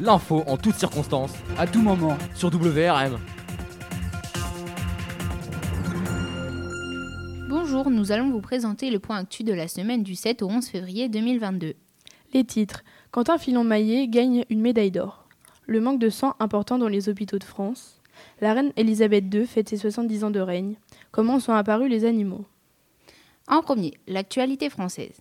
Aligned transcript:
L'info 0.00 0.44
en 0.46 0.56
toutes 0.56 0.76
circonstances, 0.76 1.34
à 1.58 1.66
tout 1.66 1.82
moment, 1.82 2.16
sur 2.32 2.50
WRM. 2.50 3.18
Bonjour, 7.48 7.90
nous 7.90 8.12
allons 8.12 8.30
vous 8.30 8.40
présenter 8.40 8.90
le 8.90 9.00
point 9.00 9.16
actu 9.16 9.42
de 9.42 9.52
la 9.52 9.66
semaine 9.66 10.04
du 10.04 10.14
7 10.14 10.42
au 10.42 10.48
11 10.48 10.68
février 10.68 11.08
2022. 11.08 11.74
Les 12.32 12.44
titres. 12.44 12.84
Quentin 13.10 13.38
Filon-Maillet 13.38 14.06
gagne 14.06 14.44
une 14.50 14.60
médaille 14.60 14.92
d'or. 14.92 15.26
Le 15.66 15.80
manque 15.80 15.98
de 15.98 16.10
sang 16.10 16.36
important 16.38 16.78
dans 16.78 16.86
les 16.86 17.08
hôpitaux 17.08 17.38
de 17.38 17.44
France. 17.44 18.00
La 18.40 18.54
reine 18.54 18.72
Elisabeth 18.76 19.34
II 19.34 19.46
fête 19.46 19.68
ses 19.68 19.78
70 19.78 20.22
ans 20.22 20.30
de 20.30 20.38
règne. 20.38 20.76
Comment 21.10 21.40
sont 21.40 21.54
apparus 21.54 21.90
les 21.90 22.04
animaux? 22.04 22.44
En 23.50 23.62
premier, 23.62 23.94
l'actualité 24.06 24.68
française. 24.68 25.16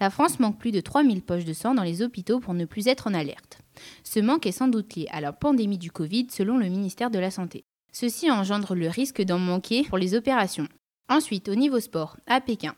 La 0.00 0.10
France 0.10 0.38
manque 0.38 0.58
plus 0.58 0.70
de 0.70 0.80
3000 0.80 1.22
poches 1.22 1.46
de 1.46 1.54
sang 1.54 1.74
dans 1.74 1.82
les 1.82 2.02
hôpitaux 2.02 2.38
pour 2.38 2.52
ne 2.52 2.66
plus 2.66 2.88
être 2.88 3.06
en 3.06 3.14
alerte. 3.14 3.58
Ce 4.04 4.20
manque 4.20 4.44
est 4.44 4.52
sans 4.52 4.68
doute 4.68 4.94
lié 4.96 5.06
à 5.10 5.22
la 5.22 5.32
pandémie 5.32 5.78
du 5.78 5.90
Covid 5.90 6.26
selon 6.30 6.58
le 6.58 6.68
ministère 6.68 7.10
de 7.10 7.18
la 7.18 7.30
Santé. 7.30 7.64
Ceci 7.92 8.30
engendre 8.30 8.74
le 8.74 8.88
risque 8.88 9.22
d'en 9.22 9.38
manquer 9.38 9.84
pour 9.84 9.96
les 9.96 10.14
opérations. 10.14 10.68
Ensuite, 11.08 11.48
au 11.48 11.54
niveau 11.54 11.80
sport, 11.80 12.18
à 12.26 12.40
Pékin, 12.40 12.74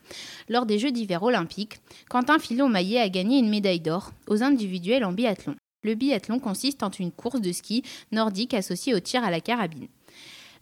lors 0.47 0.65
des 0.65 0.79
Jeux 0.79 0.91
d'hiver 0.91 1.21
olympiques, 1.21 1.79
Quentin 2.09 2.39
Filon-Maillet 2.39 2.99
a 2.99 3.09
gagné 3.09 3.37
une 3.37 3.49
médaille 3.49 3.81
d'or 3.81 4.11
aux 4.27 4.41
individuels 4.41 5.05
en 5.05 5.11
biathlon. 5.11 5.55
Le 5.83 5.95
biathlon 5.95 6.39
consiste 6.39 6.81
en 6.81 6.89
une 6.89 7.11
course 7.11 7.41
de 7.41 7.51
ski 7.51 7.83
nordique 8.13 8.53
associée 8.53 8.95
au 8.95 9.01
tir 9.01 9.23
à 9.23 9.29
la 9.29 9.41
carabine. 9.41 9.87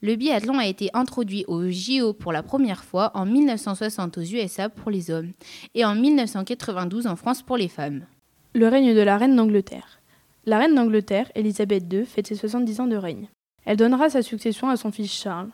Le 0.04 0.16
biathlon 0.16 0.58
a 0.58 0.66
été 0.66 0.90
introduit 0.96 1.46
au 1.48 1.70
JO 1.70 2.14
pour 2.14 2.32
la 2.32 2.42
première 2.42 2.84
fois 2.84 3.12
en 3.14 3.28
1960 3.28 4.18
aux 4.18 4.22
USA 4.22 4.68
pour 4.68 4.90
les 4.90 5.12
hommes 5.12 5.32
et 5.76 5.86
en 5.86 5.94
1992 5.94 7.06
en 7.06 7.16
France 7.16 7.44
pour 7.44 7.56
les 7.56 7.68
femmes. 7.68 8.08
Le 8.56 8.68
règne 8.68 8.96
de 8.96 9.02
la 9.02 9.20
reine 9.20 9.36
d'Angleterre. 9.36 10.02
La 10.46 10.58
reine 10.58 10.74
d'Angleterre, 10.74 11.32
Elisabeth 11.36 11.84
II, 11.94 12.04
fête 12.08 12.26
ses 12.26 12.36
70 12.36 12.80
ans 12.80 12.88
de 12.88 12.96
règne. 12.96 13.28
Elle 13.64 13.78
donnera 13.78 14.10
sa 14.10 14.24
succession 14.24 14.70
à 14.70 14.76
son 14.76 14.92
fils 14.92 15.14
Charles. 15.14 15.52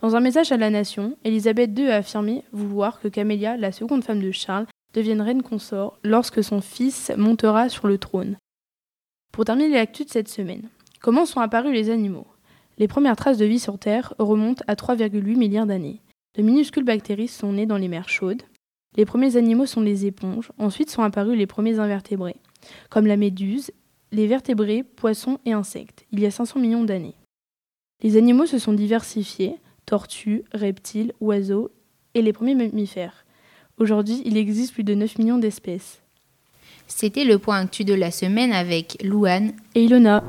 Dans 0.00 0.16
un 0.16 0.20
message 0.20 0.52
à 0.52 0.56
la 0.56 0.70
nation, 0.70 1.18
Elisabeth 1.22 1.78
II 1.78 1.90
a 1.90 1.96
affirmé 1.96 2.44
vouloir 2.50 2.98
que 2.98 3.08
Camélia, 3.08 3.58
la 3.58 3.72
seconde 3.72 4.04
femme 4.04 4.22
de 4.22 4.32
Charles, 4.32 4.66
devienne 4.94 5.20
reine 5.20 5.42
consort 5.42 5.98
lorsque 6.02 6.42
son 6.42 6.62
fils 6.62 7.12
montera 7.18 7.68
sur 7.68 7.88
le 7.88 7.98
trône. 7.98 8.38
Pour 9.32 9.44
terminer 9.44 9.74
l'actu 9.74 10.04
de 10.04 10.10
cette 10.10 10.28
semaine, 10.28 10.70
comment 11.02 11.26
sont 11.26 11.40
apparus 11.40 11.74
les 11.74 11.90
animaux? 11.90 12.26
Les 12.78 12.88
premières 12.88 13.16
traces 13.16 13.38
de 13.38 13.44
vie 13.44 13.58
sur 13.58 13.78
Terre 13.78 14.14
remontent 14.18 14.64
à 14.66 14.74
3,8 14.74 15.36
milliards 15.36 15.66
d'années. 15.66 16.00
De 16.36 16.42
minuscules 16.42 16.84
bactéries 16.84 17.28
sont 17.28 17.52
nées 17.52 17.66
dans 17.66 17.76
les 17.76 17.88
mers 17.88 18.08
chaudes. 18.08 18.42
Les 18.96 19.04
premiers 19.04 19.36
animaux 19.36 19.66
sont 19.66 19.80
les 19.80 20.06
éponges, 20.06 20.52
ensuite 20.58 20.90
sont 20.90 21.02
apparus 21.02 21.36
les 21.36 21.46
premiers 21.46 21.78
invertébrés, 21.78 22.36
comme 22.90 23.06
la 23.06 23.16
méduse 23.16 23.70
les 24.12 24.26
vertébrés, 24.26 24.82
poissons 24.82 25.38
et 25.46 25.52
insectes, 25.52 26.04
il 26.12 26.20
y 26.20 26.26
a 26.26 26.30
500 26.30 26.60
millions 26.60 26.84
d'années. 26.84 27.16
Les 28.02 28.16
animaux 28.16 28.46
se 28.46 28.58
sont 28.58 28.74
diversifiés, 28.74 29.56
tortues, 29.86 30.44
reptiles, 30.52 31.12
oiseaux 31.20 31.70
et 32.14 32.22
les 32.22 32.32
premiers 32.32 32.54
mammifères. 32.54 33.24
Aujourd'hui, 33.78 34.22
il 34.24 34.36
existe 34.36 34.74
plus 34.74 34.84
de 34.84 34.94
9 34.94 35.18
millions 35.18 35.38
d'espèces. 35.38 36.02
C'était 36.86 37.24
le 37.24 37.38
point 37.38 37.60
actu 37.60 37.84
de 37.84 37.94
la 37.94 38.10
semaine 38.10 38.52
avec 38.52 39.02
Louane 39.02 39.52
et 39.74 39.84
Ilona. 39.84 40.22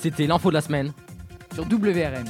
C'était 0.00 0.26
l'info 0.26 0.48
de 0.48 0.54
la 0.54 0.62
semaine 0.62 0.92
sur 1.52 1.64
WRM. 1.64 2.24